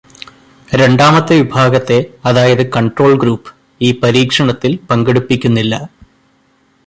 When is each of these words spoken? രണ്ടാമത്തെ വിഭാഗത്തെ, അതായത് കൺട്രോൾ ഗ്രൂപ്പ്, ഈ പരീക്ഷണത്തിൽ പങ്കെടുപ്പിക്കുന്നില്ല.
രണ്ടാമത്തെ 0.75 1.35
വിഭാഗത്തെ, 1.41 2.05
അതായത് 2.25 2.63
കൺട്രോൾ 2.75 3.19
ഗ്രൂപ്പ്, 3.19 3.51
ഈ 3.81 3.99
പരീക്ഷണത്തിൽ 4.03 4.79
പങ്കെടുപ്പിക്കുന്നില്ല. 4.91 5.75